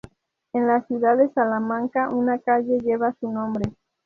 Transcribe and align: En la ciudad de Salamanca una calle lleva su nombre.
En 0.53 0.65
la 0.65 0.81
ciudad 0.87 1.15
de 1.15 1.29
Salamanca 1.31 2.09
una 2.09 2.39
calle 2.39 2.79
lleva 2.79 3.13
su 3.19 3.29
nombre. 3.31 3.71